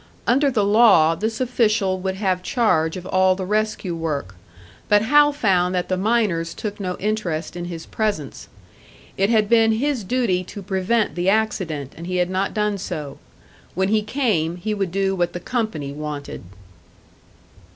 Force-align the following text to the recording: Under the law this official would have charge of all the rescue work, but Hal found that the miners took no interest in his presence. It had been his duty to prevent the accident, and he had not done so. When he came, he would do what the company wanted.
Under 0.25 0.49
the 0.49 0.63
law 0.65 1.13
this 1.13 1.39
official 1.39 1.99
would 1.99 2.15
have 2.15 2.41
charge 2.41 2.97
of 2.97 3.05
all 3.05 3.35
the 3.35 3.45
rescue 3.45 3.93
work, 3.95 4.33
but 4.89 5.03
Hal 5.03 5.31
found 5.31 5.75
that 5.75 5.89
the 5.89 5.95
miners 5.95 6.55
took 6.55 6.79
no 6.79 6.97
interest 6.97 7.55
in 7.55 7.65
his 7.65 7.85
presence. 7.85 8.47
It 9.15 9.29
had 9.29 9.47
been 9.47 9.73
his 9.73 10.03
duty 10.03 10.43
to 10.45 10.63
prevent 10.63 11.13
the 11.13 11.29
accident, 11.29 11.93
and 11.95 12.07
he 12.07 12.15
had 12.15 12.31
not 12.31 12.51
done 12.55 12.79
so. 12.79 13.19
When 13.75 13.89
he 13.89 14.01
came, 14.01 14.55
he 14.55 14.73
would 14.73 14.91
do 14.91 15.13
what 15.13 15.33
the 15.33 15.39
company 15.39 15.91
wanted. 15.91 16.41